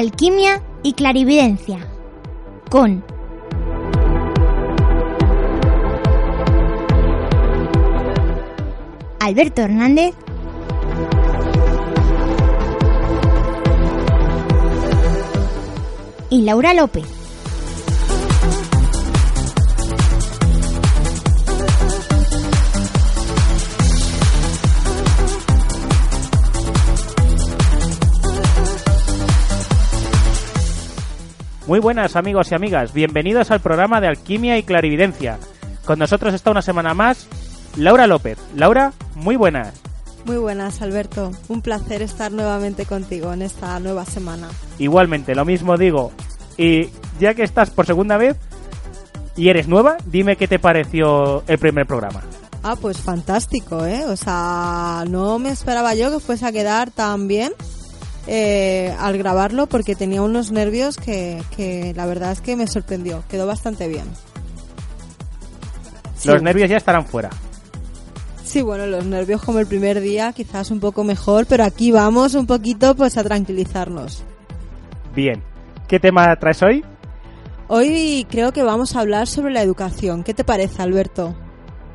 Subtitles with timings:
[0.00, 1.86] Alquimia y Clarividencia
[2.70, 3.04] con
[9.20, 10.14] Alberto Hernández
[16.30, 17.19] y Laura López.
[31.80, 35.38] Muy buenas amigos y amigas, bienvenidos al programa de Alquimia y Clarividencia.
[35.86, 37.26] Con nosotros está una semana más
[37.74, 38.36] Laura López.
[38.54, 39.80] Laura, muy buenas.
[40.26, 41.32] Muy buenas, Alberto.
[41.48, 44.50] Un placer estar nuevamente contigo en esta nueva semana.
[44.78, 46.12] Igualmente, lo mismo digo.
[46.58, 48.36] Y ya que estás por segunda vez
[49.34, 52.20] y eres nueva, dime qué te pareció el primer programa.
[52.62, 54.04] Ah, pues fantástico, ¿eh?
[54.04, 57.54] O sea, no me esperaba yo que fuese a quedar tan bien
[58.26, 63.24] eh, al grabarlo porque tenía unos nervios que, que la verdad es que me sorprendió.
[63.28, 64.06] Quedó bastante bien.
[66.24, 67.30] Los nervios ya estarán fuera.
[68.44, 72.34] Sí, bueno, los nervios como el primer día, quizás un poco mejor, pero aquí vamos
[72.34, 74.24] un poquito pues a tranquilizarnos.
[75.14, 75.42] Bien.
[75.86, 76.84] ¿Qué tema traes hoy?
[77.68, 80.24] Hoy creo que vamos a hablar sobre la educación.
[80.24, 81.36] ¿Qué te parece, Alberto?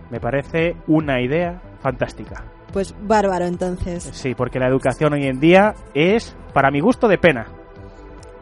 [0.09, 2.43] Me parece una idea fantástica.
[2.75, 4.03] Pues bárbaro entonces.
[4.11, 7.47] Sí, porque la educación hoy en día es, para mi gusto, de pena.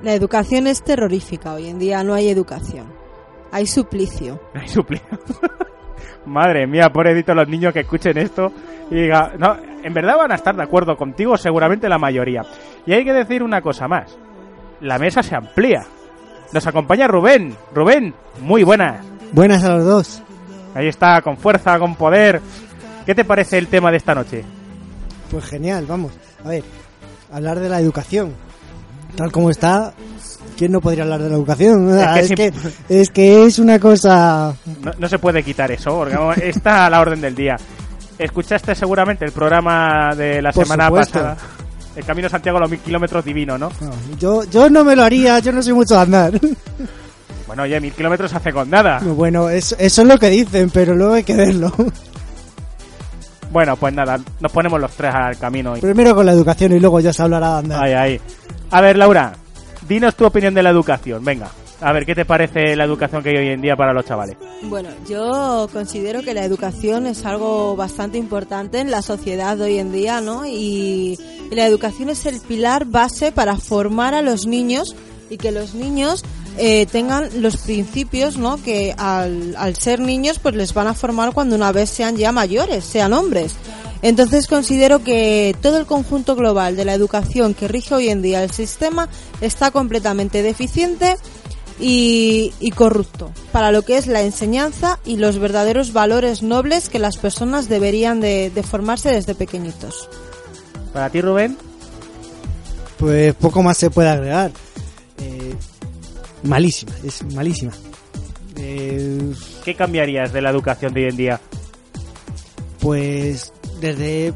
[0.02, 1.53] La educación es terrorífica.
[1.53, 2.88] Hoy en día no hay educación.
[3.52, 4.40] Hay suplicio.
[4.56, 5.20] Hay suplicio.
[6.25, 8.52] Madre mía, pobrecito los niños que escuchen esto
[8.90, 12.41] y diga, no, en verdad van a estar de acuerdo contigo, seguramente la mayoría.
[12.88, 14.18] Y hay que decir una cosa más.
[14.81, 15.84] La mesa se amplía.
[16.52, 17.56] Nos acompaña Rubén.
[17.72, 19.06] Rubén, muy buenas.
[19.31, 20.24] Buenas a los dos.
[20.74, 22.41] Ahí está, con fuerza, con poder.
[23.06, 24.44] ¿Qué te parece el tema de esta noche?
[25.30, 26.14] Pues genial, vamos.
[26.46, 26.64] A ver,
[27.31, 28.34] hablar de la educación.
[29.16, 29.94] Tal como está,
[30.58, 31.97] ¿quién no podría hablar de la educación?
[32.18, 32.52] Es que
[32.90, 34.56] es, que es una cosa...
[34.81, 37.56] No, no se puede quitar eso, porque está a la orden del día.
[38.18, 41.20] Escuchaste seguramente el programa de la Por semana supuesto.
[41.20, 41.38] pasada.
[41.96, 43.70] El Camino Santiago a los mil kilómetros divino, ¿no?
[43.81, 46.40] no, yo, yo no me lo haría, yo no soy mucho de andar.
[47.46, 49.00] Bueno, oye, mil kilómetros hace con nada.
[49.00, 51.72] Bueno, eso, eso es lo que dicen, pero luego hay que verlo.
[53.53, 55.74] Bueno, pues nada, nos ponemos los tres al camino.
[55.74, 57.84] Primero con la educación y luego ya se hablará de andar.
[57.84, 58.22] Ahí, ahí.
[58.72, 59.34] A ver, Laura,
[59.88, 61.24] dinos tu opinión de la educación.
[61.24, 64.06] Venga, a ver, ¿qué te parece la educación que hay hoy en día para los
[64.06, 64.38] chavales?
[64.64, 69.78] Bueno, yo considero que la educación es algo bastante importante en la sociedad de hoy
[69.78, 70.47] en día, ¿no?
[70.47, 71.20] Y,
[71.52, 74.96] y la educación es el pilar base para formar a los niños
[75.30, 76.24] y que los niños
[76.58, 78.62] eh, tengan los principios, ¿no?
[78.62, 82.31] Que al, al ser niños, pues les van a formar cuando una vez sean ya
[82.31, 83.56] mayores, sean hombres.
[84.02, 88.44] Entonces considero que todo el conjunto global de la educación que rige hoy en día
[88.44, 89.08] el sistema
[89.40, 91.16] está completamente deficiente
[91.80, 97.00] y, y corrupto para lo que es la enseñanza y los verdaderos valores nobles que
[97.00, 100.09] las personas deberían de, de formarse desde pequeñitos.
[100.91, 101.58] Para ti, Rubén,
[102.97, 104.52] Pues poco más se puede agregar.
[105.20, 105.56] Eh,
[106.44, 107.72] malísima, es malísima.
[108.56, 109.34] Eh,
[109.66, 111.42] ¿qué cambiarías de la educación de hoy en día?
[112.80, 114.34] Pues desde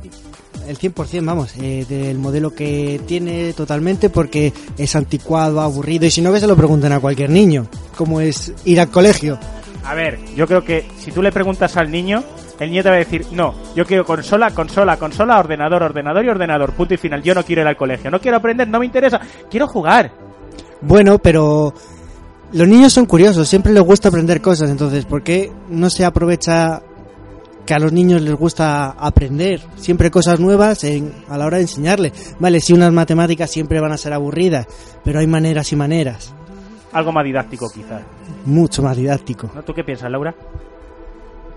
[0.68, 6.22] el 100%, vamos, eh, del modelo que tiene totalmente porque es anticuado, aburrido y si
[6.22, 9.40] no que se lo pregunten a cualquier niño, cómo es ir al colegio.
[9.86, 12.24] A ver, yo creo que si tú le preguntas al niño,
[12.60, 16.30] el niño te va a decir, no, yo quiero consola, consola, consola, ordenador, ordenador y
[16.30, 17.24] ordenador, punto y final.
[17.24, 20.12] Yo no quiero ir al colegio, no quiero aprender, no me interesa, quiero jugar.
[20.82, 21.74] Bueno, pero
[22.54, 26.82] los niños son curiosos, siempre les gusta aprender cosas, entonces, ¿por qué no se aprovecha
[27.66, 31.64] que a los niños les gusta aprender siempre cosas nuevas en- a la hora de
[31.64, 32.36] enseñarles?
[32.40, 34.68] Vale, sí, unas matemáticas siempre van a ser aburridas,
[35.04, 36.34] pero hay maneras y maneras,
[36.94, 38.02] Algo más didáctico, quizás.
[38.46, 39.48] mucho más didáctico.
[39.66, 40.34] ¿Tú qué piensas, Laura?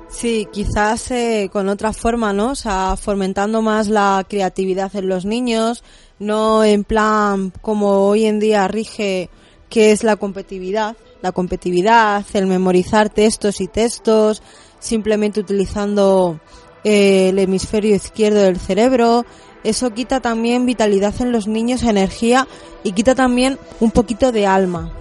[0.09, 2.51] Sí, quizás eh, con otra forma, ¿no?
[2.51, 5.85] O sea, fomentando más la creatividad en los niños,
[6.19, 9.31] no en plan como hoy en día rige
[9.71, 14.43] que es la competitividad, la competitividad, el memorizar textos y textos,
[14.81, 16.41] simplemente utilizando
[16.85, 19.25] eh, el hemisferio izquierdo del cerebro.
[19.63, 22.49] Eso quita también vitalidad en los niños, energía
[22.83, 24.93] y quita también un poquito de alma.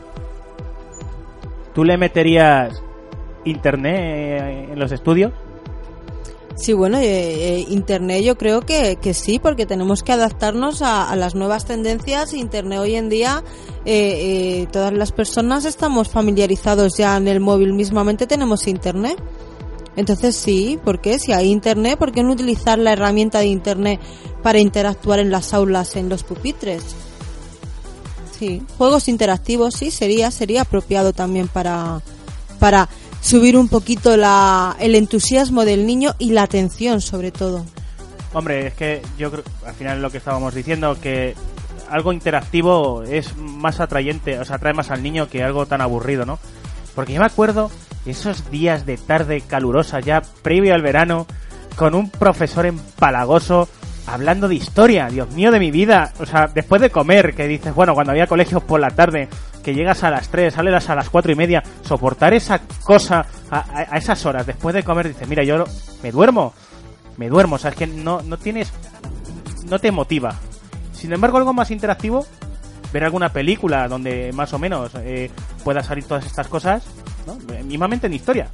[1.74, 2.81] ¿Tú le meterías
[3.45, 5.33] internet en los estudios?
[6.59, 11.09] Sí, bueno, eh, eh, Internet yo creo que, que sí, porque tenemos que adaptarnos a,
[11.09, 12.33] a las nuevas tendencias.
[12.33, 13.45] Internet hoy en día,
[13.85, 19.17] eh, eh, todas las personas estamos familiarizados ya en el móvil mismamente, tenemos Internet.
[19.95, 21.17] Entonces sí, ¿por qué?
[21.17, 24.01] Si hay Internet, ¿por qué no utilizar la herramienta de Internet
[24.44, 26.83] para interactuar en las aulas, en los pupitres?
[28.38, 32.01] Sí, juegos interactivos, sí, sería, sería apropiado también para,
[32.59, 32.89] para
[33.21, 37.66] subir un poquito la, el entusiasmo del niño y la atención sobre todo.
[38.33, 41.36] Hombre, es que yo creo, al final lo que estábamos diciendo, que
[41.89, 46.25] algo interactivo es más atrayente, o sea, atrae más al niño que algo tan aburrido,
[46.25, 46.39] ¿no?
[46.94, 47.71] Porque yo me acuerdo
[48.06, 51.25] esos días de tarde calurosa ya previo al verano,
[51.75, 53.68] con un profesor empalagoso
[54.06, 56.13] hablando de historia, Dios mío de mi vida.
[56.19, 59.27] O sea, después de comer, que dices, bueno, cuando había colegios por la tarde,
[59.74, 63.98] llegas a las 3, sales a las cuatro y media, soportar esa cosa a, a-
[63.98, 65.63] esas horas, después de comer, dices, mira, yo
[66.04, 66.54] me duermo,
[67.18, 68.71] me duermo, o sea, es que no, no tienes,
[69.66, 70.36] no te motiva.
[70.94, 72.25] Sin embargo, algo más interactivo,
[72.92, 75.30] ver alguna película donde más o menos eh,
[75.63, 76.83] pueda salir todas estas cosas,
[77.27, 77.38] ¿no?
[77.63, 78.50] Mínimamente en historia.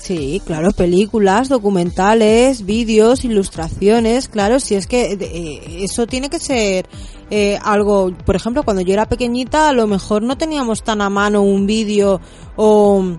[0.00, 6.88] Sí, claro, películas, documentales, vídeos, ilustraciones, claro, si es que eh, eso tiene que ser
[7.30, 11.10] eh, algo, por ejemplo, cuando yo era pequeñita a lo mejor no teníamos tan a
[11.10, 12.20] mano un vídeo
[12.56, 13.18] o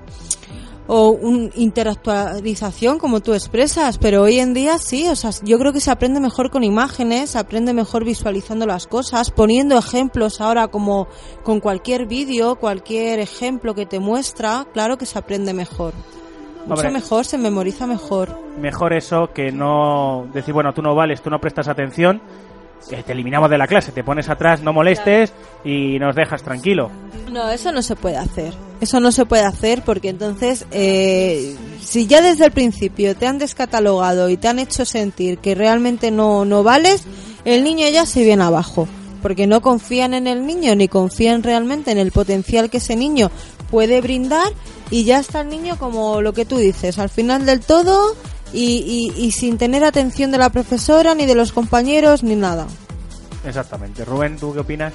[0.92, 5.72] o una interactualización como tú expresas, pero hoy en día sí, o sea, yo creo
[5.72, 10.70] que se aprende mejor con imágenes, se aprende mejor visualizando las cosas, poniendo ejemplos ahora
[10.70, 11.08] como
[11.44, 15.94] con cualquier vídeo, cualquier ejemplo que te muestra, claro que se aprende mejor.
[16.66, 16.92] Mucho Hombre.
[16.92, 18.38] mejor, se memoriza mejor.
[18.60, 22.22] Mejor eso que no decir, bueno, tú no vales, tú no prestas atención,
[22.88, 25.34] que te eliminamos de la clase, te pones atrás, no molestes
[25.64, 26.90] y nos dejas tranquilo.
[27.32, 28.54] No, eso no se puede hacer.
[28.82, 33.38] Eso no se puede hacer porque entonces, eh, si ya desde el principio te han
[33.38, 37.06] descatalogado y te han hecho sentir que realmente no, no vales,
[37.46, 38.88] el niño ya se viene abajo.
[39.22, 43.30] Porque no confían en el niño ni confían realmente en el potencial que ese niño
[43.70, 44.52] puede brindar
[44.90, 48.16] y ya está el niño como lo que tú dices, al final del todo
[48.54, 52.68] y, y, y sin tener atención de la profesora ni de los compañeros ni nada.
[53.46, 54.04] Exactamente.
[54.06, 54.94] Rubén, ¿tú qué opinas?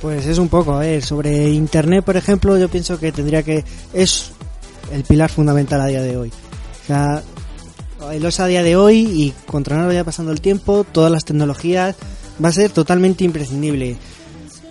[0.00, 3.64] Pues es un poco, a ver, sobre Internet, por ejemplo, yo pienso que tendría que...
[3.92, 4.30] Es
[4.90, 6.32] el pilar fundamental a día de hoy.
[6.82, 7.22] O sea,
[8.18, 11.24] lo es a día de hoy y contra no vaya pasando el tiempo, todas las
[11.24, 11.96] tecnologías,
[12.42, 13.98] va a ser totalmente imprescindible.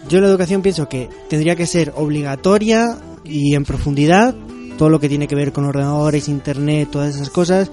[0.09, 4.35] Yo la educación pienso que tendría que ser obligatoria y en profundidad
[4.75, 7.69] todo lo que tiene que ver con ordenadores, internet, todas esas cosas.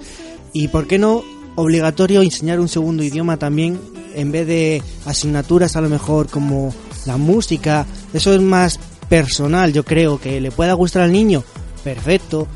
[0.53, 1.23] Y por qué no
[1.55, 3.81] obligatorio enseñar un segundo idioma también
[4.13, 6.71] en vez de asignaturas a lo mejor como
[7.07, 7.87] la música.
[8.13, 8.79] Eso es más
[9.09, 11.43] personal, yo creo que le pueda gustar al niño,
[11.83, 12.47] perfecto.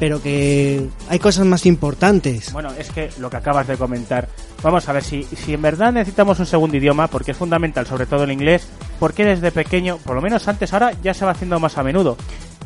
[0.00, 2.52] Pero que hay cosas más importantes.
[2.52, 4.28] Bueno, es que lo que acabas de comentar.
[4.62, 8.06] Vamos a ver, si, si en verdad necesitamos un segundo idioma, porque es fundamental, sobre
[8.06, 8.68] todo el inglés,
[8.98, 12.16] porque desde pequeño, por lo menos antes, ahora ya se va haciendo más a menudo.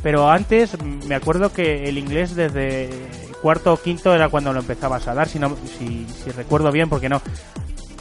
[0.02, 2.88] Pero antes mm, me acuerdo que el inglés desde
[3.42, 6.88] cuarto o quinto era cuando lo empezabas a dar, si, no, si, si recuerdo bien,
[6.88, 7.20] porque no.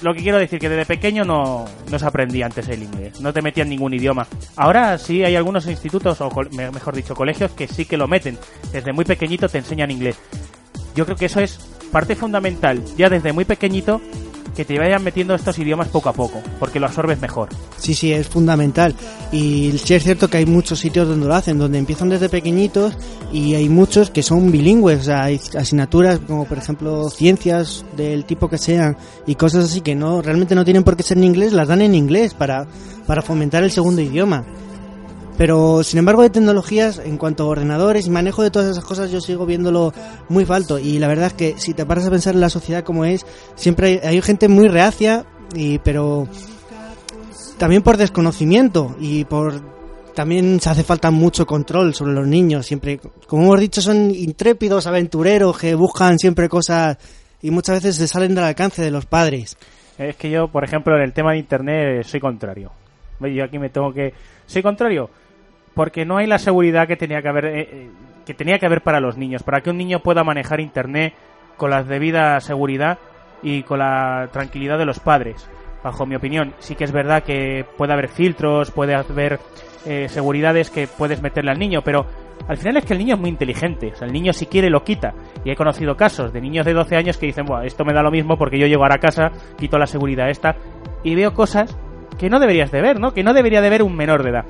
[0.02, 3.34] Lo que quiero decir que desde pequeño no, no se aprendía antes el inglés, no
[3.34, 4.28] te metían ningún idioma.
[4.56, 8.38] Ahora sí hay algunos institutos, o mejor dicho, colegios que sí que lo meten.
[8.72, 10.18] Desde muy pequeñito te enseñan inglés.
[10.96, 11.60] Yo creo que eso es
[11.92, 14.02] parte fundamental, ya desde muy pequeñito,
[14.60, 17.48] que te vayan metiendo estos idiomas poco a poco, porque lo absorbes mejor.
[17.78, 18.94] Sí, sí, es fundamental.
[19.32, 22.94] Y sí es cierto que hay muchos sitios donde lo hacen, donde empiezan desde pequeñitos
[23.32, 25.00] y hay muchos que son bilingües.
[25.00, 29.80] O sea, hay asignaturas como, por ejemplo, ciencias del tipo que sean y cosas así
[29.80, 32.68] que no realmente no tienen por qué ser en inglés, las dan en inglés para,
[33.08, 34.46] para fomentar el segundo idioma.
[35.40, 39.10] Pero, sin embargo, de tecnologías, en cuanto a ordenadores y manejo de todas esas cosas,
[39.10, 39.94] yo sigo viéndolo
[40.28, 40.78] muy falto.
[40.80, 43.26] Y la verdad es que si te paras a pensar en la sociedad como es,
[43.56, 46.28] siempre hay, hay gente muy reacia, y, pero
[47.58, 49.54] también por desconocimiento y por
[50.14, 54.88] también se hace falta mucho control sobre los niños siempre como hemos dicho son intrépidos
[54.88, 56.98] aventureros que buscan siempre cosas
[57.42, 59.58] y muchas veces se salen del alcance de los padres
[59.98, 62.72] Es que yo, por ejemplo, en el tema de Internet soy contrario.
[63.20, 64.14] Yo aquí me tengo que...
[64.46, 65.10] Soy contrario
[65.80, 67.90] porque no hay la seguridad que tenía que haber eh, eh,
[68.26, 71.14] que tenía que haber para los niños, para que un niño pueda manejar Internet
[71.56, 73.00] con la debida seguridad
[73.42, 75.50] y con la tranquilidad de los padres.
[75.82, 79.40] Bajo mi opinión, sí que es verdad que puede haber filtros, puede haber
[79.86, 82.06] eh, seguridades que puedes meterle al niño, pero
[82.46, 83.94] al final es que el niño es muy inteligente.
[83.94, 85.14] O sea, el niño si quiere lo quita.
[85.46, 88.04] Y he conocido casos de niños de 12 años que dicen, bueno, esto me da
[88.04, 90.58] lo mismo porque yo llego ahora a casa, quito la seguridad esta
[91.06, 91.78] y veo cosas
[92.18, 93.14] que no deberías de ver, ¿no?
[93.14, 94.46] Que no debería de ver un menor de edad.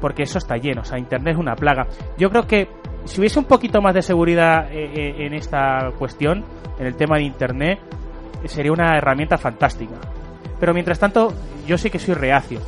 [0.00, 1.86] Porque eso está lleno, o sea, Internet es una plaga.
[2.16, 2.68] Yo creo que
[3.04, 6.44] si hubiese un poquito más de seguridad eh, eh, en esta cuestión,
[6.78, 7.78] en el tema de Internet,
[8.46, 9.96] sería una herramienta fantástica.
[10.58, 11.32] Pero mientras tanto,
[11.66, 12.60] yo sí que soy reacio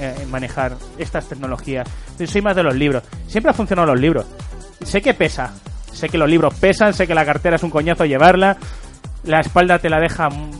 [0.00, 1.88] eh, en manejar estas tecnologías.
[2.24, 3.02] Soy más de los libros.
[3.26, 4.26] Siempre han funcionado los libros.
[4.82, 5.54] Sé que pesa.
[5.92, 8.58] Sé que los libros pesan, sé que la cartera es un coñazo llevarla,
[9.24, 10.50] la espalda te la deja mm,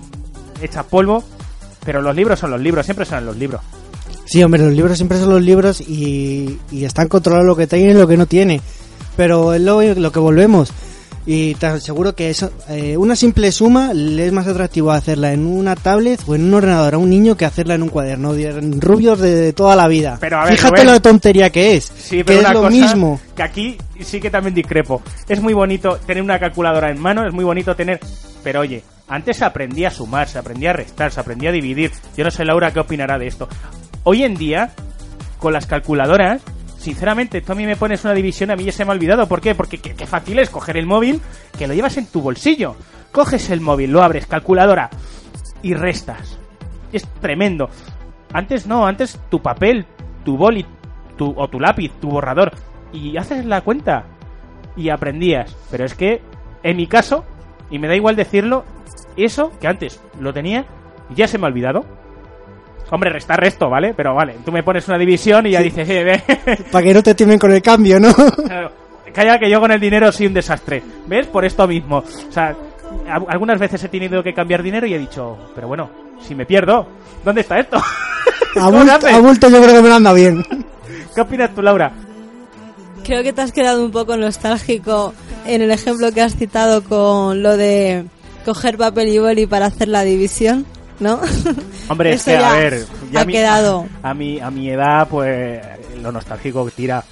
[0.62, 1.22] hecha polvo,
[1.84, 3.60] pero los libros son los libros, siempre son los libros.
[4.26, 7.92] Sí, hombre, los libros siempre son los libros y, y están controlados lo que tiene
[7.92, 8.60] y lo que no tiene.
[9.16, 10.72] Pero es lo, lo que volvemos.
[11.28, 15.44] Y te aseguro que eso, eh, una simple suma le es más atractivo hacerla en
[15.44, 18.32] una tablet o en un ordenador a un niño que hacerla en un cuaderno.
[18.32, 20.18] de Rubios de, toda la vida.
[20.20, 20.86] Pero a ver, Fíjate Rubén.
[20.86, 21.90] la tontería que es.
[21.98, 23.20] Sí, que pero es lo cosa mismo.
[23.34, 25.02] que aquí sí que también discrepo.
[25.28, 27.98] Es muy bonito tener una calculadora en mano, es muy bonito tener...
[28.44, 31.90] Pero oye, antes se aprendía a sumar, se aprendía a restar, se aprendía a dividir.
[32.16, 33.48] Yo no sé, Laura, qué opinará de esto.
[34.08, 34.70] Hoy en día,
[35.40, 36.40] con las calculadoras,
[36.78, 39.26] sinceramente, tú a mí me pones una división, a mí ya se me ha olvidado.
[39.26, 39.56] ¿Por qué?
[39.56, 41.20] Porque qué, fácil es coger el móvil,
[41.58, 42.76] que lo llevas en tu bolsillo.
[43.10, 44.90] Coges el móvil, lo abres, calculadora,
[45.60, 46.38] y restas.
[46.92, 47.68] Es tremendo.
[48.32, 49.86] Antes no, antes tu papel,
[50.24, 50.64] tu boli,
[51.18, 52.52] tu, o tu lápiz, tu borrador,
[52.92, 54.04] y haces la cuenta.
[54.76, 55.56] Y aprendías.
[55.68, 56.22] Pero es que,
[56.62, 57.24] en mi caso,
[57.72, 58.64] y me da igual decirlo,
[59.16, 60.64] eso que antes lo tenía,
[61.12, 61.84] ya se me ha olvidado.
[62.90, 63.94] Hombre, restar resto, ¿vale?
[63.94, 67.02] Pero vale, tú me pones una división y ya dices, eh, ve, Para que no
[67.02, 68.14] te timen con el cambio, ¿no?
[68.14, 68.70] Claro,
[69.16, 70.82] Calla que yo con el dinero soy un desastre.
[71.06, 71.26] ¿Ves?
[71.28, 71.98] Por esto mismo.
[71.98, 72.54] O sea,
[73.28, 75.88] algunas veces he tenido que cambiar dinero y he dicho, pero bueno,
[76.20, 76.86] si me pierdo,
[77.24, 77.78] ¿dónde está esto?
[78.60, 78.68] A
[79.18, 80.44] bulto yo creo que me lo anda bien.
[81.14, 81.92] ¿Qué opinas tú, Laura?
[83.04, 85.14] Creo que te has quedado un poco nostálgico
[85.46, 88.04] en el ejemplo que has citado con lo de
[88.44, 90.66] coger papel y boli para hacer la división,
[91.00, 91.20] ¿no?
[91.88, 95.60] Hombre, es que, a ver, ya ha mi- quedado, A mi, a mi edad, pues,
[96.02, 97.02] lo nostálgico tira.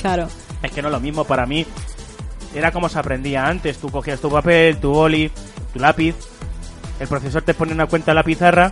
[0.00, 0.28] claro.
[0.62, 1.64] Es que no es lo mismo para mí.
[2.54, 3.78] Era como se aprendía antes.
[3.78, 5.30] Tú cogías tu papel, tu boli,
[5.72, 6.14] tu lápiz.
[6.98, 8.70] El profesor te pone una cuenta en la pizarra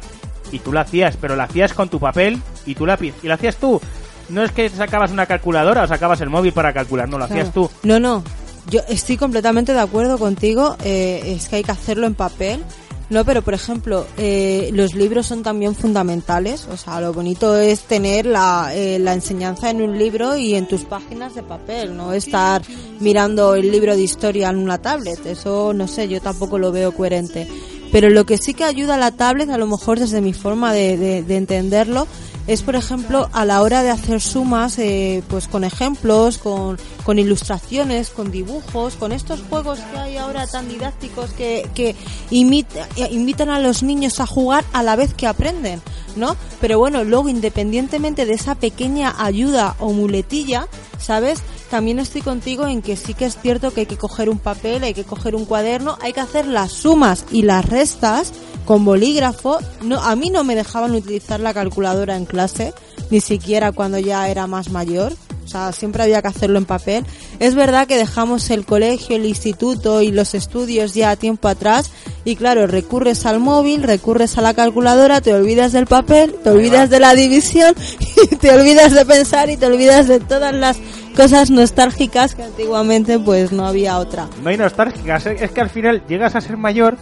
[0.53, 3.15] y tú la hacías, pero la hacías con tu papel y tu lápiz.
[3.23, 3.81] Y la hacías tú.
[4.29, 7.53] No es que sacabas una calculadora o sacabas el móvil para calcular, no, lo hacías
[7.55, 7.71] tú.
[7.85, 8.23] No, no.
[8.69, 10.77] Yo estoy completamente de acuerdo contigo.
[10.85, 12.63] eh, es que hay que hacerlo en papel.
[13.11, 16.67] No, pero por ejemplo, eh, los libros son también fundamentales.
[16.71, 20.69] O sea, lo bonito es tener la, eh, la enseñanza en un libro y en
[20.69, 22.61] tus páginas de papel, no estar
[23.01, 25.25] mirando el libro de historia en una tablet.
[25.25, 27.49] Eso, no sé, yo tampoco lo veo coherente.
[27.91, 30.75] Pero lo que sí que ayuda a la tablet, a lo mejor desde mi forma
[30.75, 32.07] de, de- de entenderlo,
[32.49, 37.19] es por ejemplo a la hora de hacer sumas, eh, pues con ejemplos, con, con
[37.19, 43.51] ilustraciones, con dibujos, con estos juegos que hay ahora tan didácticos que, que eh, invitan
[43.51, 45.83] a los niños a jugar a la vez que aprenden,
[46.17, 46.37] ¿no?
[46.59, 51.41] Pero bueno, luego independientemente de esa pequeña ayuda o muletilla, ¿sabes?
[51.71, 54.85] También estoy contigo en que sí que es cierto que hay que coger un papel,
[54.85, 58.33] hay que coger un cuaderno, hay que hacer las sumas y las restas
[58.69, 59.61] con bolígrafo.
[59.81, 62.75] No, a mí no me dejaban utilizar la calculadora en clase,
[63.11, 65.15] ni siquiera cuando ya era más mayor.
[65.43, 67.07] O sea, siempre había que hacerlo en papel.
[67.39, 71.91] Es verdad que dejamos el colegio, el instituto y los estudios ya tiempo atrás.
[72.27, 76.91] Y claro, recurres al móvil, recurres a la calculadora, te olvidas del papel, te olvidas
[76.91, 77.75] de la división,
[78.31, 80.77] y te olvidas de pensar y te olvidas de todas las
[81.17, 84.29] cosas nostálgicas que antiguamente pues no había otra.
[84.43, 85.37] No hay nostálgicas, ¿eh?
[85.41, 86.99] es que al final llegas a ser mayor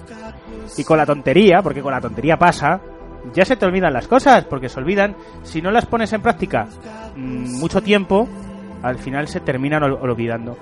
[0.76, 2.80] y con la tontería, porque con la tontería pasa,
[3.32, 5.14] ya se te olvidan las cosas, porque se olvidan.
[5.42, 6.66] Si no las pones en práctica
[7.16, 8.28] mm, mucho tiempo,
[8.82, 10.56] al final se terminan ol- olvidando.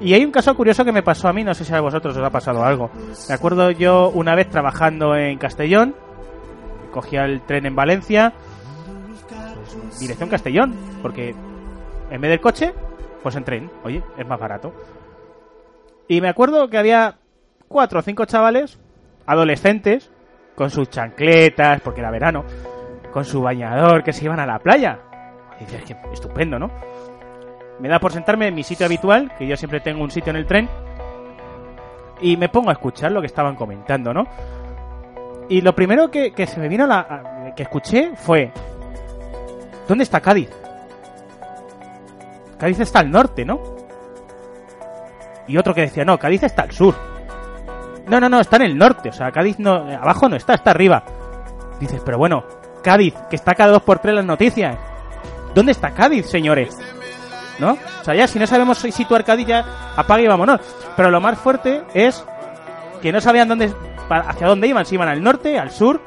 [0.00, 2.16] Y hay un caso curioso que me pasó a mí, no sé si a vosotros
[2.16, 2.90] os ha pasado algo.
[3.28, 5.94] Me acuerdo yo una vez trabajando en Castellón,
[6.90, 8.32] cogía el tren en Valencia,
[10.00, 11.34] dirección Castellón, porque
[12.10, 12.72] en vez del coche,
[13.22, 14.72] pues en tren, oye, es más barato.
[16.08, 17.16] Y me acuerdo que había
[17.68, 18.78] cuatro o cinco chavales,
[19.30, 20.10] adolescentes,
[20.54, 22.44] con sus chancletas, porque era verano,
[23.12, 24.98] con su bañador, que se iban a la playa.
[25.58, 26.70] Y dices, que estupendo, ¿no?
[27.78, 30.36] Me da por sentarme en mi sitio habitual, que yo siempre tengo un sitio en
[30.36, 30.68] el tren,
[32.20, 34.24] y me pongo a escuchar lo que estaban comentando, ¿no?
[35.48, 37.52] Y lo primero que, se me vino a la.
[37.56, 38.52] que escuché fue.
[39.88, 40.50] ¿Dónde está Cádiz?
[42.58, 43.60] Cádiz está al norte, ¿no?
[45.48, 47.09] Y otro que decía, no, Cádiz está al sur.
[48.10, 49.10] No, no, no, está en el norte.
[49.10, 51.04] O sea, Cádiz no, abajo no está, está arriba.
[51.78, 52.44] Dices, pero bueno,
[52.82, 54.76] Cádiz, que está cada dos por tres las noticias.
[55.54, 56.76] ¿Dónde está Cádiz, señores?
[57.60, 57.78] ¿No?
[58.00, 59.64] O sea, ya si no sabemos situar Cádiz, ya
[59.96, 60.60] apague y vámonos.
[60.96, 62.24] Pero lo más fuerte es
[63.00, 63.72] que no sabían dónde,
[64.08, 66.00] hacia dónde iban, si iban al norte, al sur.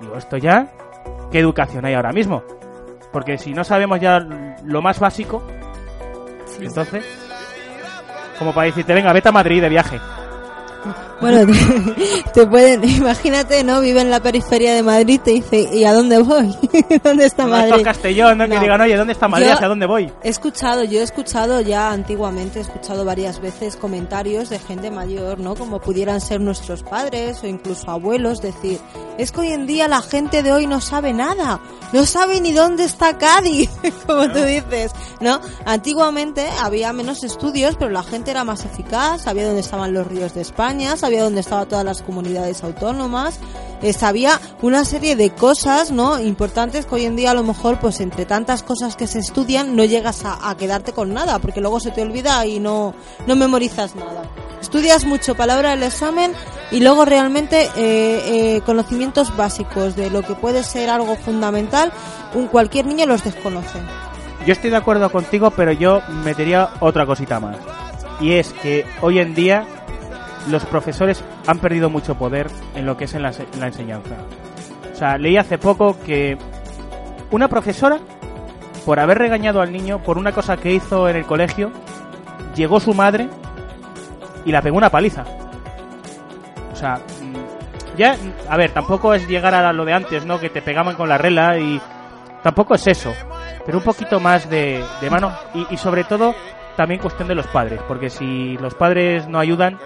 [0.00, 0.68] Digo, esto ya,
[1.32, 2.42] ¿qué educación hay ahora mismo?
[3.12, 5.42] Porque si no sabemos ya lo más básico,
[6.60, 7.04] entonces,
[8.38, 9.98] como para decirte, venga, vete a Madrid de viaje.
[11.20, 13.80] Bueno, te, te pueden, imagínate, ¿no?
[13.80, 16.54] Vive en la periferia de Madrid, te dice, ¿y a dónde voy?
[17.04, 17.84] ¿Dónde está No, es Madrid?
[17.84, 18.44] Castellón, ¿no?
[18.48, 18.60] Que No.
[18.60, 19.46] digan, oye, ¿dónde está Madrid?
[19.48, 20.10] Yo- ¿Hacia dónde voy?
[20.22, 25.38] He escuchado, yo he escuchado ya antiguamente, he escuchado varias veces comentarios de gente mayor,
[25.40, 25.54] ¿no?
[25.56, 28.78] Como pudieran ser nuestros padres o incluso abuelos, decir,
[29.18, 31.60] es que hoy en día la gente de hoy no sabe nada,
[31.92, 33.68] no sabe ni dónde está Cádiz,
[34.06, 35.40] como tú dices, ¿no?
[35.66, 40.32] Antiguamente había menos estudios, pero la gente era más eficaz, sabía dónde estaban los ríos
[40.34, 43.40] de España, sabía dónde estaban todas las comunidades autónomas,
[43.82, 46.20] eh, sabía una serie de cosas, ¿no?
[46.20, 49.74] Importantes que hoy en día a lo mejor, pues entre tantas cosas que se estudian,
[49.74, 52.94] no llegas a, a quedarte con nada, porque luego se te olvida y no,
[53.26, 54.22] no memorizas nada.
[54.60, 56.32] Estudias mucho palabra del examen
[56.70, 61.92] y luego realmente eh, eh, conocimientos básicos de lo que puede ser algo fundamental,
[62.34, 63.78] un cualquier niño los desconoce.
[64.46, 67.56] Yo estoy de acuerdo contigo, pero yo metería otra cosita más.
[68.20, 69.66] Y es que hoy en día
[70.48, 74.16] los profesores han perdido mucho poder en lo que es en la, la enseñanza.
[74.92, 76.36] O sea, leí hace poco que
[77.30, 77.98] una profesora,
[78.84, 81.70] por haber regañado al niño por una cosa que hizo en el colegio,
[82.54, 83.28] llegó su madre
[84.44, 85.24] y la pegó una paliza.
[86.72, 88.16] O sea, mm, ya,
[88.48, 90.40] a ver, tampoco es llegar a lo de antes, ¿no?
[90.40, 91.80] Que te pegaban con la regla y
[92.42, 93.12] tampoco es eso,
[93.66, 95.32] pero un poquito más de, mano
[95.70, 96.34] y sobre todo
[96.76, 99.78] también cuestión de los padres, porque si los padres no ayudan,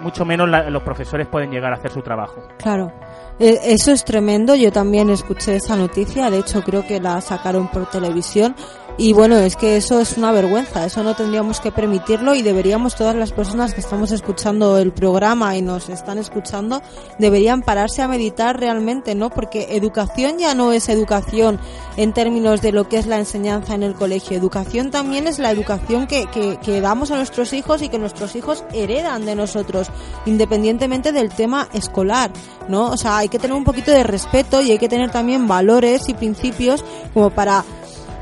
[0.00, 2.42] mucho menos la- los profesores pueden llegar a hacer su trabajo.
[2.58, 2.92] Claro.
[3.38, 4.54] Eh, Eso es tremendo.
[4.54, 6.30] Yo también escuché esa noticia.
[6.30, 8.54] De hecho, creo que la sacaron por televisión.
[9.00, 10.84] Y bueno, es que eso es una vergüenza.
[10.84, 15.56] Eso no tendríamos que permitirlo y deberíamos todas las personas que estamos escuchando el programa
[15.56, 16.82] y nos están escuchando
[17.16, 19.30] deberían pararse a meditar realmente, ¿no?
[19.30, 21.60] Porque educación ya no es educación
[21.96, 24.36] en términos de lo que es la enseñanza en el colegio.
[24.36, 28.34] Educación también es la educación que, que, que damos a nuestros hijos y que nuestros
[28.34, 29.90] hijos heredan de nosotros,
[30.26, 32.32] independientemente del tema escolar,
[32.66, 32.88] ¿no?
[32.88, 36.08] O sea, hay que tener un poquito de respeto y hay que tener también valores
[36.08, 37.62] y principios como para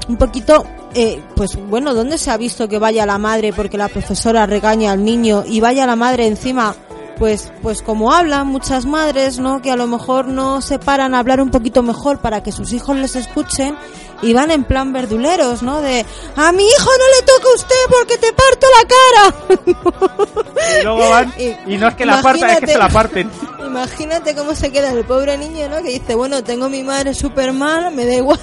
[0.08, 3.88] un poquito eh, pues bueno, ¿dónde se ha visto que vaya la madre porque la
[3.88, 6.74] profesora regaña al niño y vaya la madre encima?
[7.18, 9.62] Pues, pues como hablan muchas madres, ¿no?
[9.62, 12.72] Que a lo mejor no se paran a hablar un poquito mejor para que sus
[12.72, 13.74] hijos les escuchen
[14.22, 15.80] y van en plan verduleros, ¿no?
[15.80, 16.04] De,
[16.36, 20.78] a mi hijo no le toca a usted porque te parto la cara.
[20.80, 21.34] Y luego van,
[21.66, 23.30] y no es que la partan, es que se la parten.
[23.66, 25.82] Imagínate cómo se queda el pobre niño, ¿no?
[25.82, 28.38] Que dice, bueno, tengo mi madre súper mal, me da igual.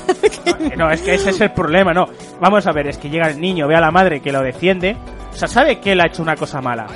[0.59, 2.05] Que No, es que ese es el problema, no.
[2.39, 4.97] Vamos a ver, es que llega el niño, ve a la madre que lo defiende,
[5.33, 6.88] o sea, sabe que él ha hecho una cosa mala.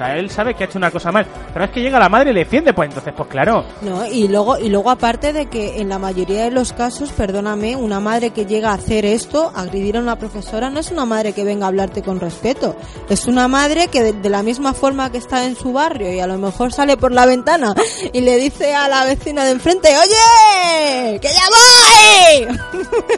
[0.00, 2.34] Él sabe que ha hecho una cosa mal, pero es que llega la madre y
[2.34, 3.64] le defiende, pues entonces, pues claro.
[3.82, 7.76] No, y luego, y luego aparte de que en la mayoría de los casos, perdóname,
[7.76, 11.32] una madre que llega a hacer esto, agredir a una profesora, no es una madre
[11.32, 12.76] que venga a hablarte con respeto.
[13.08, 16.20] Es una madre que de, de la misma forma que está en su barrio y
[16.20, 17.74] a lo mejor sale por la ventana
[18.12, 22.58] y le dice a la vecina de enfrente, oye, que ya voy.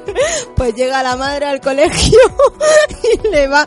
[0.56, 2.18] pues llega la madre al colegio
[3.24, 3.64] y le va,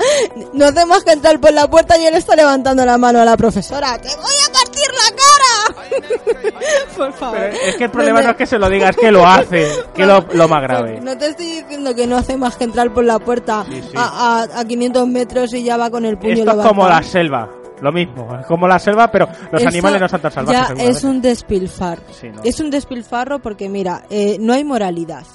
[0.54, 3.25] no hace más que entrar por la puerta y él está levantando la mano a
[3.25, 6.55] la profesora, te voy a partir la cara.
[6.97, 7.37] por favor.
[7.39, 9.69] Pero es que el problema no es que se lo diga, es que lo hace,
[9.93, 10.99] que es lo, lo más grave.
[11.01, 13.89] No te estoy diciendo que no hace más que entrar por la puerta Sí, sí.
[13.95, 17.03] A, a, a 500 metros y ya va con el puño Esto es como la
[17.03, 17.49] selva,
[17.81, 20.77] lo mismo, es como la selva, pero los animales no son tan salvajes.
[20.77, 22.03] Ya es un despilfarro.
[22.11, 22.41] Sí, ¿no?
[22.43, 25.25] Es un despilfarro porque, mira, eh, no hay moralidad.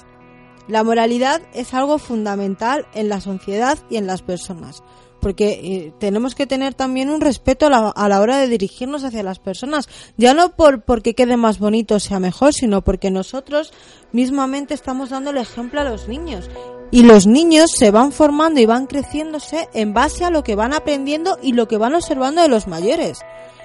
[0.67, 4.83] La moralidad es algo fundamental en la sociedad y en las personas.
[5.21, 9.03] Porque eh, tenemos que tener también un respeto a la, a la hora de dirigirnos
[9.03, 9.87] hacia las personas.
[10.17, 13.71] Ya no por porque quede más bonito sea mejor, sino porque nosotros
[14.11, 16.49] mismamente estamos dando el ejemplo a los niños.
[16.89, 20.73] Y los niños se van formando y van creciéndose en base a lo que van
[20.73, 23.19] aprendiendo y lo que van observando de los mayores.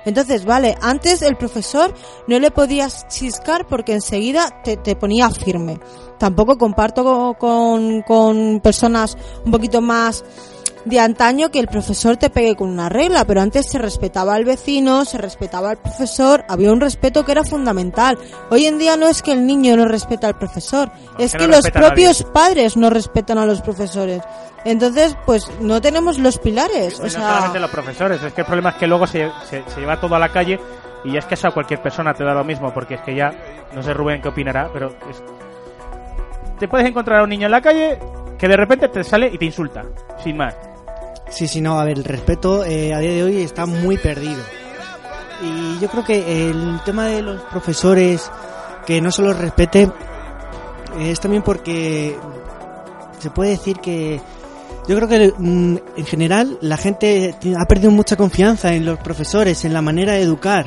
[0.05, 1.93] Entonces, vale, antes el profesor
[2.29, 5.81] no le podías chiscar porque enseguida te, te ponía firme.
[6.19, 10.25] Tampoco comparto co- con, con personas un poquito más
[10.87, 14.45] de antaño que el profesor te pegue con una regla, pero antes se respetaba al
[14.45, 18.17] vecino, se respetaba al profesor, había un respeto que era fundamental.
[18.51, 21.57] Hoy en día no es que el niño no respeta al profesor, es que no
[21.57, 24.23] los propios padres no respetan a los profesores.
[24.65, 26.99] Entonces, pues no tenemos los pilares.
[26.99, 29.81] O no solamente los profesores, es que el problema es que luego se, se- se
[29.81, 30.59] lleva todo a la calle
[31.05, 33.15] y ya es que eso a cualquier persona te da lo mismo, porque es que
[33.15, 33.33] ya,
[33.75, 35.23] no sé Rubén qué opinará, pero es-
[36.59, 37.99] te puedes encontrar a un niño en la calle
[38.39, 39.83] que de repente te sale y te insulta,
[40.23, 40.55] sin más.
[41.31, 44.43] Sí, sí, no, a ver, el respeto eh, a día de hoy está muy perdido.
[45.43, 48.31] Y yo creo que el tema de los profesores
[48.87, 49.91] que no se los respete
[50.99, 52.17] es también porque
[53.19, 54.21] se puede decir que
[54.89, 59.65] yo creo que mm, en general la gente ha perdido mucha confianza en los profesores,
[59.65, 60.67] en la manera de educar.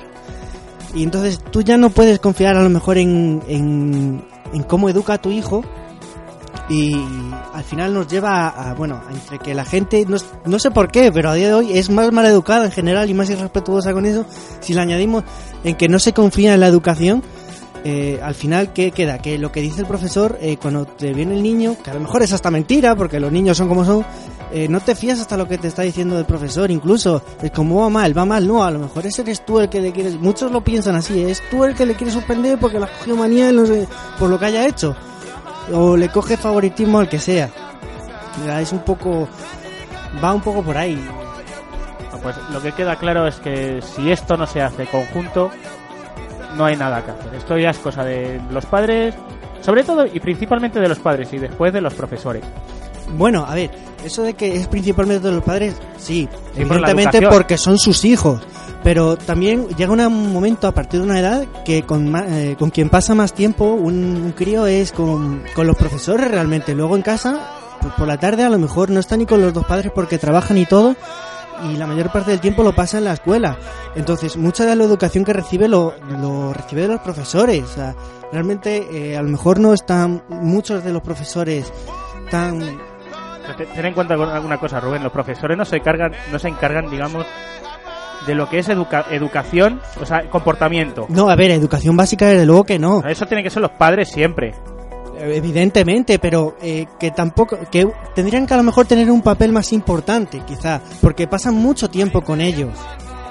[0.94, 5.14] Y entonces tú ya no puedes confiar a lo mejor en, en, en cómo educa
[5.14, 5.64] a tu hijo.
[6.70, 6.96] Y
[7.54, 11.12] al final nos lleva a, bueno, entre que la gente, no, no sé por qué,
[11.12, 14.06] pero a día de hoy es más mal educada en general y más irrespetuosa con
[14.06, 14.26] eso.
[14.60, 15.24] Si le añadimos
[15.64, 17.24] en que no se confía en la educación,
[17.84, 19.20] eh, al final, ¿qué queda?
[19.20, 22.02] Que lo que dice el profesor, eh, cuando te viene el niño, que a lo
[22.02, 24.06] mejor es hasta mentira, porque los niños son como son,
[24.52, 27.82] eh, no te fías hasta lo que te está diciendo el profesor, incluso, es como
[27.82, 30.20] va mal, va mal, no, a lo mejor ese eres tú el que le quieres,
[30.20, 33.16] muchos lo piensan así, es tú el que le quieres suspender porque le has cogido
[33.16, 34.96] manía no sé, por lo que haya hecho,
[35.74, 37.50] o le coge favoritismo al que sea.
[38.60, 39.28] Es un poco,
[40.24, 41.02] va un poco por ahí.
[42.12, 45.52] Ah, Pues lo que queda claro es que si esto no se hace conjunto,
[46.56, 47.36] no hay nada que hacer.
[47.36, 49.16] Esto ya es cosa de los padres,
[49.62, 52.44] sobre todo y principalmente de los padres y después de los profesores.
[53.18, 53.72] Bueno, a ver,
[54.06, 57.32] eso de que es principalmente de los padres, sí, Sí, por evidentemente educación.
[57.34, 58.40] porque son sus hijos,
[58.90, 62.90] pero también llega un momento a partir de una edad que con, eh, con quien
[62.90, 66.74] pasa más tiempo un, un crío es con, con los profesores realmente.
[66.74, 67.40] Luego en casa,
[67.82, 70.18] pues por la tarde a lo mejor no está ni con los dos padres porque
[70.18, 70.96] trabajan y todo,
[71.70, 73.60] y la mayor parte del tiempo lo pasa en la escuela.
[73.96, 77.66] Entonces, mucha de la educación que recibe lo, lo recibe de los profesores.
[78.32, 81.72] Realmente eh, a lo mejor no están muchos de los profesores
[82.32, 82.60] tan
[83.56, 85.04] Ten en cuenta alguna cosa, Rubén.
[85.04, 87.26] Los profesores no se encargan, no se encargan, digamos,
[88.28, 91.06] de lo que es educa- educación, o sea, comportamiento.
[91.10, 93.02] No, a ver, educación básica desde luego que no.
[93.08, 94.54] Eso tienen que ser los padres siempre.
[95.22, 99.74] Evidentemente, pero eh, que tampoco, que tendrían que a lo mejor tener un papel más
[99.74, 102.72] importante, quizá, porque pasan mucho tiempo con ellos.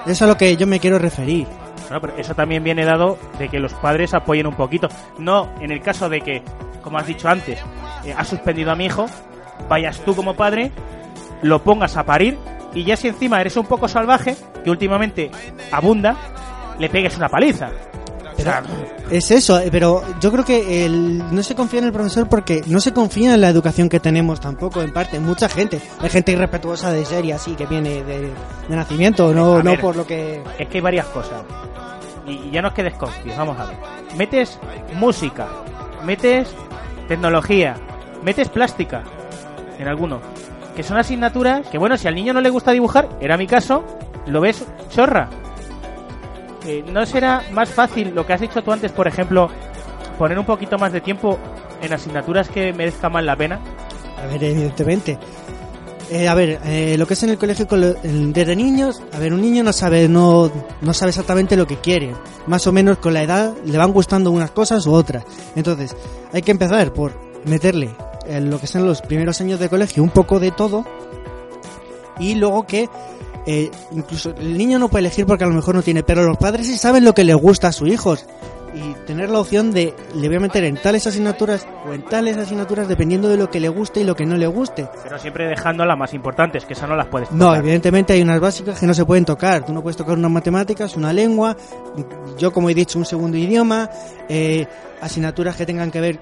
[0.03, 1.47] Eso es a lo que yo me quiero referir.
[1.89, 4.89] Bueno, pero eso también viene dado de que los padres apoyen un poquito.
[5.19, 6.43] No en el caso de que,
[6.83, 7.59] como has dicho antes,
[8.05, 9.07] eh, has suspendido a mi hijo,
[9.69, 10.71] vayas tú como padre,
[11.43, 12.37] lo pongas a parir
[12.75, 15.31] y ya si encima eres un poco salvaje, que últimamente
[15.71, 16.17] abunda,
[16.79, 17.71] le pegues una paliza.
[19.11, 22.63] Es eso, eh, pero yo creo que el, no se confía en el profesor porque
[22.67, 25.19] no se confía en la educación que tenemos tampoco, en parte.
[25.19, 28.33] Mucha gente, hay gente irrespetuosa de serie así que viene de,
[28.69, 30.43] de nacimiento, no, no por lo que.
[30.59, 31.43] es que hay varias cosas.
[32.27, 33.77] Y, y ya no es que desconfíes, vamos a ver.
[34.17, 34.59] Metes
[34.95, 35.49] música,
[36.05, 36.55] metes
[37.09, 37.75] tecnología,
[38.23, 39.03] metes plástica
[39.79, 40.21] en algunos.
[40.79, 43.83] Que son asignaturas que, bueno, si al niño no le gusta dibujar, era mi caso,
[44.29, 45.29] lo ves chorra.
[46.65, 49.51] Eh, ¿No será más fácil lo que has dicho tú antes, por ejemplo,
[50.19, 51.37] poner un poquito más de tiempo
[51.83, 53.59] en asignaturas que merezca más la pena?
[54.23, 55.19] A ver, evidentemente.
[56.13, 59.41] Eh, a ver, eh, lo que es en el colegio desde niños, a ver, un
[59.41, 60.49] niño no sabe, no,
[60.81, 62.15] no sabe exactamente lo que quiere.
[62.47, 65.25] Más o menos con la edad le van gustando unas cosas u otras.
[65.57, 65.97] Entonces,
[66.33, 67.97] hay que empezar por meterle
[68.29, 70.85] en lo que son los primeros años de colegio un poco de todo
[72.21, 72.89] y luego que
[73.47, 76.37] eh, incluso el niño no puede elegir porque a lo mejor no tiene, pero los
[76.37, 78.27] padres sí saben lo que les gusta a sus hijos
[78.75, 82.37] y tener la opción de le voy a meter en tales asignaturas o en tales
[82.37, 84.87] asignaturas dependiendo de lo que le guste y lo que no le guste.
[85.03, 87.61] Pero siempre dejando las más importantes, que esas no las puedes No, tocar.
[87.61, 89.65] evidentemente hay unas básicas que no se pueden tocar.
[89.65, 91.57] Tú no puedes tocar unas matemáticas, una lengua,
[92.39, 93.89] yo como he dicho un segundo idioma,
[94.29, 94.67] eh,
[95.01, 96.19] asignaturas que tengan que ver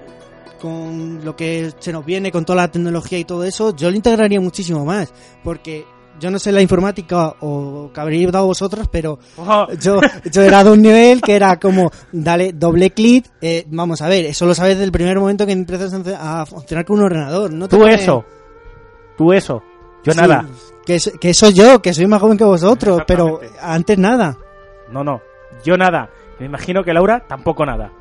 [0.57, 3.95] con lo que se nos viene, con toda la tecnología y todo eso, yo lo
[3.95, 5.85] integraría muchísimo más, porque
[6.19, 9.19] yo no sé la informática o que habréis dado vosotros, pero
[9.79, 9.99] yo,
[10.31, 14.25] yo era de un nivel que era como, dale doble clic, eh, vamos a ver,
[14.25, 17.51] eso lo sabes desde el primer momento que empiezas a funcionar con un ordenador.
[17.53, 18.25] No tú eso,
[19.17, 19.61] tú eso,
[20.03, 20.45] yo Sí, nada.
[20.85, 24.37] Que, que soy yo, que soy más joven que vosotros, pero antes nada.
[24.89, 25.21] No, no,
[25.63, 26.09] yo nada.
[26.39, 27.91] Me imagino que Laura tampoco nada.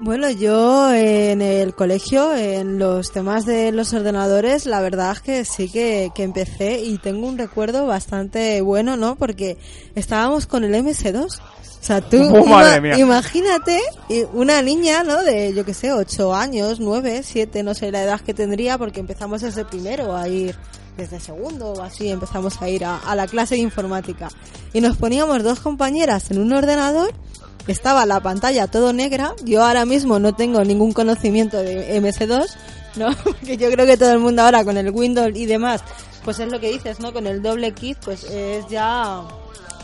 [0.00, 5.44] Bueno, yo en el colegio, en los temas de los ordenadores, la verdad es que
[5.44, 9.16] sí que, que empecé y tengo un recuerdo bastante bueno, ¿no?
[9.16, 9.56] Porque
[9.94, 11.38] estábamos con el MS2.
[11.38, 12.98] O sea, tú Oh, madre mía.
[12.98, 13.80] imagínate
[14.34, 15.22] una niña, ¿no?
[15.22, 19.00] De, yo qué sé, 8 años, 9, 7, no sé la edad que tendría, porque
[19.00, 20.54] empezamos desde primero a ir,
[20.98, 24.28] desde segundo o así, empezamos a ir a, a la clase de informática.
[24.74, 27.14] Y nos poníamos dos compañeras en un ordenador
[27.66, 29.34] estaba la pantalla todo negra.
[29.44, 32.46] Yo ahora mismo no tengo ningún conocimiento de MS2,
[32.96, 33.14] ¿no?
[33.24, 35.82] Porque yo creo que todo el mundo ahora con el Windows y demás,
[36.24, 37.12] pues es lo que dices, ¿no?
[37.12, 39.22] Con el doble kit, pues es ya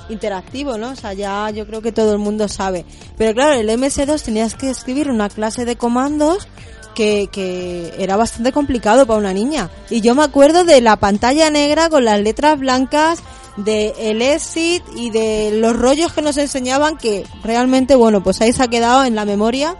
[0.08, 0.90] interactivo, ¿no?
[0.90, 2.84] O sea, ya yo creo que todo el mundo sabe.
[3.16, 6.48] Pero claro, el MS2 tenías que escribir una clase de comandos
[6.94, 9.70] que, que era bastante complicado para una niña.
[9.88, 13.22] Y yo me acuerdo de la pantalla negra con las letras blancas,
[13.56, 18.52] de el exit y de los rollos que nos enseñaban que realmente, bueno, pues ahí
[18.52, 19.76] se ha quedado en la memoria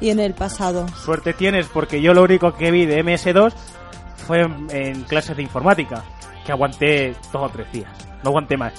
[0.00, 0.86] y en el pasado.
[1.04, 3.52] Suerte tienes porque yo lo único que vi de MS2
[4.26, 6.04] fue en, en clases de informática,
[6.44, 7.90] que aguanté dos o tres días,
[8.22, 8.72] no aguanté más.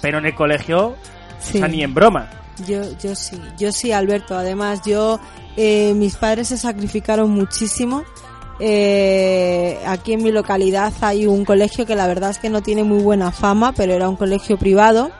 [0.00, 0.94] Pero en el colegio,
[1.38, 1.56] Sí.
[1.56, 2.30] o sea, ni en broma.
[2.68, 4.36] Yo, yo sí, yo sí, Alberto.
[4.36, 5.18] Además, yo,
[5.56, 8.04] eh, mis padres se sacrificaron muchísimo.
[8.60, 12.84] Eh, aquí en mi localidad hay un colegio que la verdad es que no tiene
[12.84, 15.10] muy buena fama, pero era un colegio privado.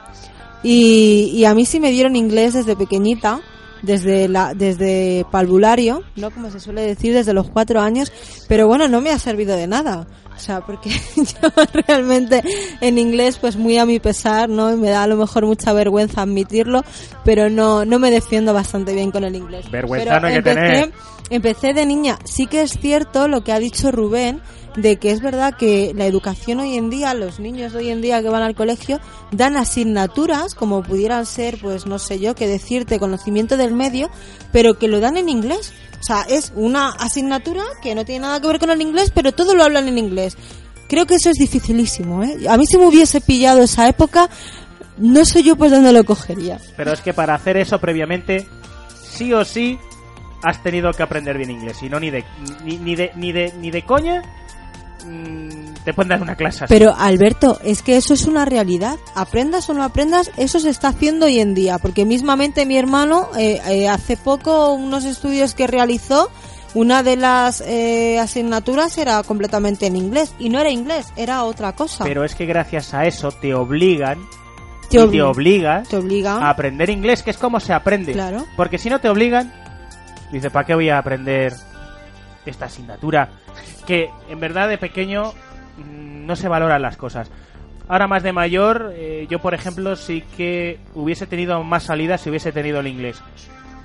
[0.63, 3.41] Y, y a mí sí me dieron inglés desde pequeñita,
[3.83, 6.31] desde la, desde palvulario, ¿no?
[6.31, 8.13] Como se suele decir, desde los cuatro años.
[8.49, 10.07] Pero bueno, no me ha servido de nada.
[10.35, 11.49] O sea, porque yo
[11.87, 12.43] realmente
[12.81, 14.73] en inglés, pues muy a mi pesar, ¿no?
[14.73, 16.83] Y me da a lo mejor mucha vergüenza admitirlo,
[17.25, 19.71] pero no, no me defiendo bastante bien con el inglés.
[19.71, 20.93] Vergüenza Pero no hay que tener.
[21.31, 22.19] Empecé de niña.
[22.25, 24.41] Sí que es cierto lo que ha dicho Rubén,
[24.77, 28.23] de que es verdad que la educación hoy en día, los niños hoy en día
[28.23, 32.99] que van al colegio, dan asignaturas, como pudieran ser, pues no sé yo, que decirte
[32.99, 34.11] conocimiento del medio,
[34.51, 35.73] pero que lo dan en inglés.
[36.01, 39.33] O sea, es una asignatura que no tiene nada que ver con el inglés, pero
[39.33, 40.37] todo lo hablan en inglés.
[40.89, 42.37] Creo que eso es dificilísimo, ¿eh?
[42.49, 44.29] A mí si me hubiese pillado esa época,
[44.99, 46.59] no sé yo pues dónde lo cogería.
[46.77, 48.47] Pero es que para hacer eso previamente,
[49.03, 49.79] sí o sí,
[50.43, 51.83] has tenido que aprender bien inglés.
[51.83, 52.25] Y no ni de,
[52.65, 54.23] ni, ni de, ni de, ni de coña,
[55.07, 56.73] mm, te pueden dar una clase así.
[56.73, 58.99] Pero Alberto, es que eso es una realidad.
[59.15, 61.79] Aprendas o no aprendas, eso se está haciendo hoy en día.
[61.79, 66.31] Porque mismamente mi hermano, eh, eh, hace poco, unos estudios que realizó,
[66.75, 70.35] una de las eh, asignaturas era completamente en inglés.
[70.39, 72.05] Y no era inglés, era otra cosa.
[72.05, 74.19] Pero es que gracias a eso te obligan
[74.89, 76.37] Te y te obligas te obliga.
[76.37, 78.13] a aprender inglés, que es como se aprende.
[78.13, 78.47] Claro.
[78.57, 79.53] Porque si no te obligan,
[80.33, 81.53] dice, ¿para qué voy a aprender
[82.47, 83.29] esta asignatura?
[83.87, 85.33] Que en verdad de pequeño
[85.77, 87.31] mm, no se valoran las cosas.
[87.89, 92.31] Ahora más de mayor, eh, yo por ejemplo sí que hubiese tenido más salidas si
[92.31, 93.21] hubiese tenido el inglés.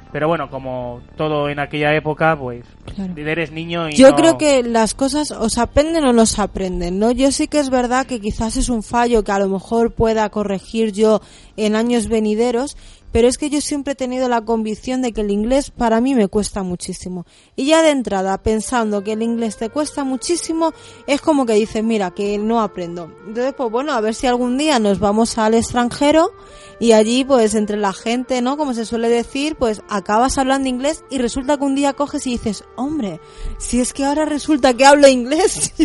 [0.09, 2.63] Pero bueno, como todo en aquella época, pues
[2.95, 3.11] Claro.
[3.17, 6.97] eres niño y Yo no- creo que las cosas os aprenden o no se aprenden,
[6.97, 7.11] ¿no?
[7.11, 10.29] Yo sí que es verdad que quizás es un fallo que a lo mejor pueda
[10.29, 11.19] corregir yo
[11.57, 12.77] en años venideros,
[13.11, 16.13] pero es que yo siempre he tenido la convicción de que el inglés para mí
[16.13, 17.25] me cuesta muchísimo.
[17.55, 20.73] Y ya de entrada, pensando que el inglés te cuesta muchísimo,
[21.07, 23.11] es como que dices, mira, que no aprendo.
[23.25, 26.31] Entonces, pues bueno, a ver si algún día nos vamos al extranjero
[26.79, 28.57] y allí, pues entre la gente, ¿no?
[28.57, 32.31] Como se suele decir, pues acabas hablando inglés y resulta que un día coges y
[32.31, 33.19] dices, hombre,
[33.57, 35.73] si es que ahora resulta que hablo inglés.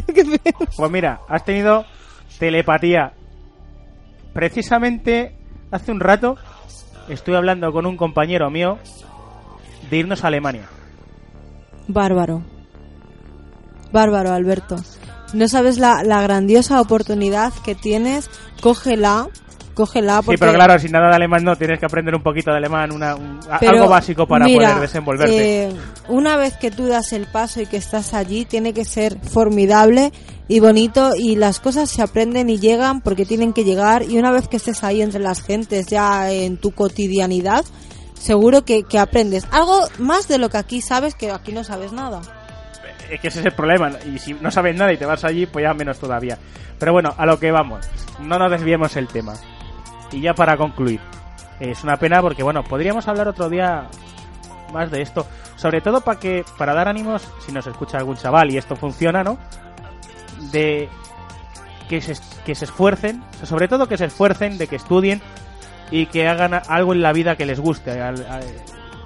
[0.76, 1.84] Pues mira, has tenido
[2.38, 3.12] telepatía.
[4.32, 5.36] Precisamente
[5.70, 6.36] hace un rato
[7.08, 8.78] estoy hablando con un compañero mío
[9.90, 10.68] de irnos a Alemania.
[11.88, 12.42] Bárbaro.
[13.92, 14.76] Bárbaro, Alberto.
[15.34, 18.30] No sabes la, la grandiosa oportunidad que tienes.
[18.60, 19.28] Cógela.
[19.74, 20.36] Cógela porque...
[20.36, 22.92] Sí, pero claro, sin nada de alemán no, tienes que aprender un poquito de alemán,
[22.92, 25.64] una, un- a- Pero, algo básico para mira, poder desenvolverte.
[25.68, 25.72] eh,
[26.08, 30.12] una vez que tú das el paso y que estás allí, tiene que ser formidable
[30.48, 34.30] y bonito y las cosas se aprenden y llegan porque tienen que llegar y una
[34.30, 37.64] vez que estés ahí entre las gentes ya en tu cotidianidad,
[38.18, 41.92] seguro que, que aprendes algo más de lo que aquí sabes que aquí no sabes
[41.92, 42.20] nada.
[43.10, 43.90] Es que ese es el problema.
[44.10, 46.38] Y si no sabes nada y te vas allí, pues ya menos todavía.
[46.78, 47.84] Pero bueno, a lo que vamos.
[48.20, 49.34] No nos desviemos el tema.
[50.12, 51.00] Y ya para concluir.
[51.60, 53.88] Es una pena porque, bueno, podríamos hablar otro día
[54.72, 55.26] más de esto.
[55.56, 59.22] Sobre todo para que para dar ánimos, si nos escucha algún chaval y esto funciona,
[59.22, 59.38] ¿no?
[60.50, 60.88] De
[61.88, 65.20] que se, que se esfuercen, sobre todo que se esfuercen, de que estudien
[65.90, 67.92] y que hagan algo en la vida que les guste.
[68.00, 68.44] al- al-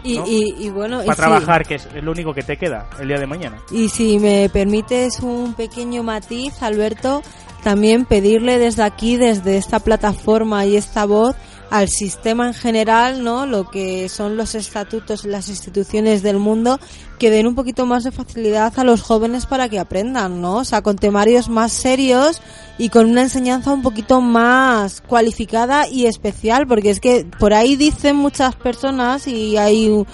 [0.04, 0.24] Y, ¿no?
[0.26, 3.26] y, y bueno, para trabajar, que es lo único que te queda el día de
[3.26, 3.58] mañana.
[3.72, 7.22] Y si me permites un pequeño matiz, Alberto,
[7.66, 11.35] también pedirle desde aquí, desde esta plataforma y esta voz,
[11.68, 13.44] al sistema en general, ¿no?
[13.44, 16.79] Lo que son los estatutos y las instituciones del mundo,
[17.18, 20.59] que den un poquito más de facilidad a los jóvenes para que aprendan, ¿no?
[20.59, 22.40] O sea, con temarios más serios
[22.79, 27.74] y con una enseñanza un poquito más cualificada y especial, porque es que por ahí
[27.74, 30.07] dicen muchas personas y hay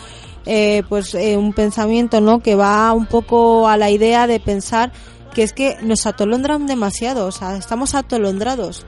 [0.47, 4.91] eh, pues eh, un pensamiento no que va un poco a la idea de pensar
[5.35, 8.85] que es que nos atolondran demasiado, estamos atolondrados.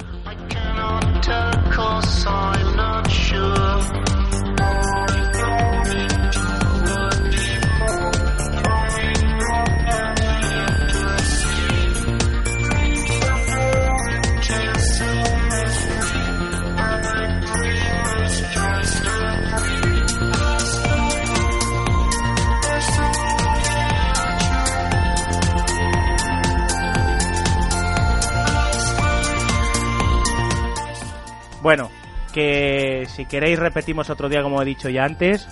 [31.64, 31.90] Bueno,
[32.32, 35.48] que si queréis repetimos otro día como he dicho ya antes,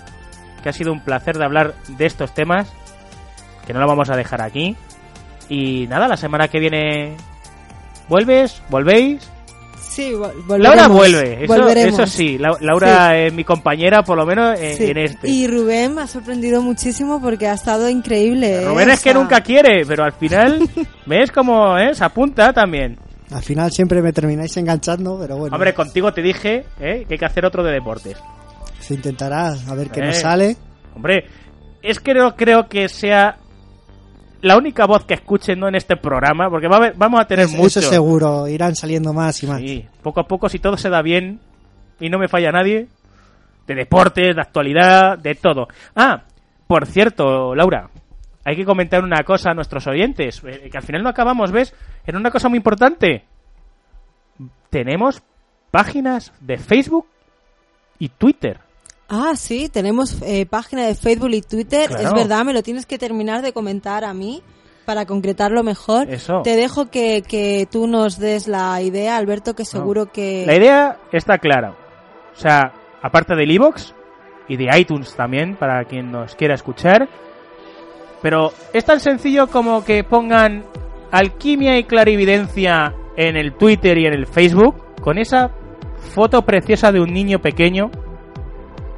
[0.62, 2.70] que ha sido un placer de hablar de estos temas,
[3.66, 4.76] que no lo vamos a dejar aquí.
[5.48, 7.16] Y nada, la semana que viene
[8.08, 9.28] vuelves, volvéis.
[9.80, 10.12] Sí,
[10.46, 10.58] vol-.
[10.62, 11.44] Laura vuelve,
[11.86, 12.38] eso, sí.
[12.38, 14.84] La- Laura es mi compañera, por lo menos en, Sí.
[14.90, 15.28] en este.
[15.28, 18.62] Y Rubén me ha sorprendido muchísimo porque ha estado increíble.
[18.62, 18.66] ¿eh?
[18.66, 20.60] Rubén O es que nunca quiere, pero al final
[21.06, 21.94] ves como ¿eh?
[21.94, 22.96] se apunta también.
[23.34, 27.04] Al final siempre me termináis enganchando, pero bueno, Hombre, contigo te dije ¿eh?
[27.06, 28.16] que hay que hacer otro de deportes.
[28.80, 30.06] se intentará a ver qué Eh.
[30.06, 30.56] nos sale.
[30.94, 31.24] Hombre,
[31.82, 33.36] es que no creo que sea
[34.40, 35.68] la única voz que escuchen ¿no?
[35.68, 37.84] en este programa, porque va a haber- vamos a tener Eso muchos.
[37.84, 39.60] seguro, irán saliendo más y más.
[39.60, 41.38] Sí, poco a poco, si todo se da bien
[42.00, 42.88] y no me falla nadie,
[43.68, 45.68] de deportes, de actualidad, de todo.
[45.94, 46.24] Ah,
[46.66, 47.88] por cierto, Laura,
[48.44, 51.74] hay que comentar una cosa a nuestros oyentes, eh, que al final no acabamos, ¿ves?
[52.06, 53.24] En una cosa muy importante.
[54.70, 55.22] Tenemos
[55.70, 57.06] páginas de Facebook
[57.98, 58.60] y Twitter.
[59.08, 61.88] Ah, sí, tenemos eh, página de Facebook y Twitter.
[61.88, 62.02] Claro.
[62.02, 64.42] Es verdad, me lo tienes que terminar de comentar a mí
[64.84, 66.10] para concretarlo mejor.
[66.10, 66.42] Eso.
[66.42, 70.44] Te dejo que, que tú nos des la idea, Alberto, que seguro que...
[70.46, 71.76] La idea está clara.
[72.34, 73.94] O sea, aparte del iBox
[74.48, 77.08] y de iTunes también, para quien nos quiera escuchar.
[78.22, 80.64] Pero es tan sencillo como que pongan
[81.10, 85.50] alquimia y clarividencia en el Twitter y en el Facebook con esa
[86.14, 87.90] foto preciosa de un niño pequeño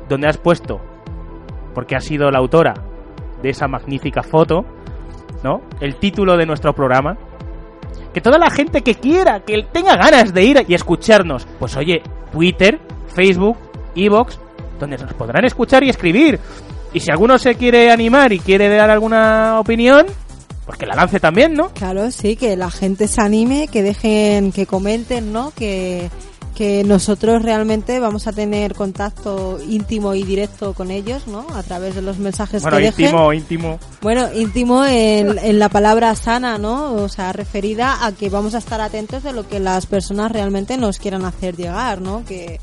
[0.08, 0.80] donde has puesto,
[1.74, 2.74] porque ha sido la autora
[3.42, 4.64] de esa magnífica foto,
[5.42, 5.62] ¿no?
[5.80, 7.16] El título de nuestro programa.
[8.12, 12.00] Que toda la gente que quiera, que tenga ganas de ir y escucharnos, pues oye,
[12.30, 13.56] Twitter, Facebook,
[13.96, 14.38] Evox,
[14.78, 16.38] donde nos podrán escuchar y escribir.
[16.94, 20.06] Y si alguno se quiere animar y quiere dar alguna opinión,
[20.64, 21.68] pues que la lance también, ¿no?
[21.74, 25.52] Claro, sí, que la gente se anime, que dejen, que comenten, ¿no?
[25.56, 26.08] Que,
[26.54, 31.44] que nosotros realmente vamos a tener contacto íntimo y directo con ellos, ¿no?
[31.54, 33.06] A través de los mensajes Bueno, que dejen.
[33.06, 33.78] íntimo, íntimo.
[34.00, 36.92] Bueno, íntimo en, en la palabra sana, ¿no?
[36.94, 40.76] O sea, referida a que vamos a estar atentos de lo que las personas realmente
[40.78, 42.24] nos quieran hacer llegar, ¿no?
[42.24, 42.60] Que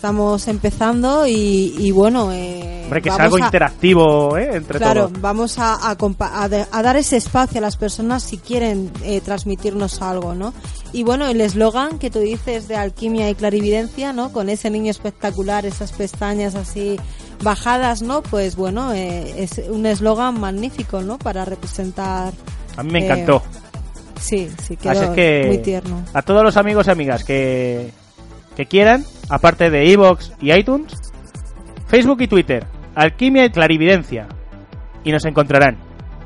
[0.00, 4.48] estamos empezando y, y bueno, eh, Hombre, que vamos algo a- interactivo, ¿eh?
[4.54, 5.20] Entre Claro, todos.
[5.20, 10.54] vamos a, a dar ese espacio a las personas si quieren eh, transmitirnos algo, ¿no?
[10.94, 14.32] Y bueno, el eslogan que tú dices de alquimia y clarividencia, ¿no?
[14.32, 16.98] Con ese niño espectacular, esas pestañas así
[17.42, 18.22] bajadas, ¿no?
[18.22, 21.18] Pues bueno, eh, es un eslogan magnífico, ¿no?
[21.18, 22.32] Para representar...
[22.78, 23.42] A mí me eh, encantó.
[24.18, 26.02] Sí, sí, Así quedó es que muy tierno.
[26.14, 27.90] a todos los amigos y amigas que,
[28.56, 30.92] que quieran, aparte de Evox y iTunes,
[31.86, 34.28] Facebook y Twitter, Alquimia y Clarividencia.
[35.02, 35.78] Y nos encontrarán.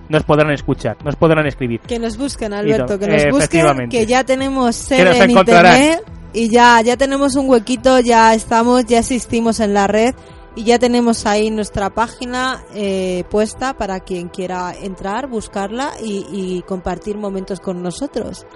[0.08, 1.80] Nos podrán escuchar, nos podrán escribir.
[1.80, 6.02] Que nos busquen, Alberto, que nos busquen, que ya tenemos nos en internet
[6.34, 10.14] y ya, ya tenemos un huequito, ya estamos, ya existimos en la red
[10.56, 16.62] y ya tenemos ahí nuestra página eh, puesta para quien quiera entrar, buscarla y, y
[16.62, 18.46] compartir momentos con nosotros.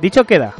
[0.00, 0.54] Dicho queda.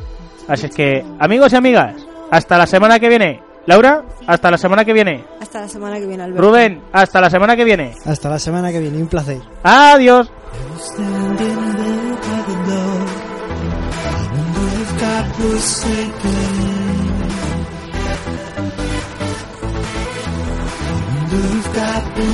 [0.49, 1.95] Así es que, amigos y amigas,
[2.33, 3.43] hasta la semana que viene.
[3.67, 5.23] Laura, hasta la semana que viene.
[5.39, 6.43] Hasta la semana que viene, Alberto.
[6.43, 7.95] Rubén, hasta la semana que viene.
[8.07, 9.39] Hasta la semana que viene, un placer.
[9.63, 10.33] Adiós.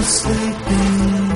[0.00, 1.27] Sleeping.